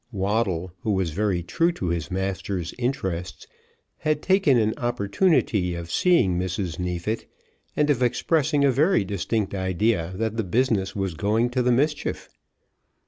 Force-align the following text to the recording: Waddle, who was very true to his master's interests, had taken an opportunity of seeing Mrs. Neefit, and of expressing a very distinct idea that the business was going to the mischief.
Waddle, 0.11 0.71
who 0.81 0.93
was 0.93 1.11
very 1.11 1.43
true 1.43 1.71
to 1.73 1.89
his 1.89 2.09
master's 2.09 2.73
interests, 2.79 3.45
had 3.99 4.23
taken 4.23 4.57
an 4.57 4.73
opportunity 4.77 5.75
of 5.75 5.91
seeing 5.91 6.39
Mrs. 6.39 6.79
Neefit, 6.79 7.27
and 7.75 7.87
of 7.91 8.01
expressing 8.01 8.65
a 8.65 8.71
very 8.71 9.05
distinct 9.05 9.53
idea 9.53 10.11
that 10.15 10.37
the 10.37 10.43
business 10.43 10.95
was 10.95 11.13
going 11.13 11.51
to 11.51 11.61
the 11.61 11.71
mischief. 11.71 12.29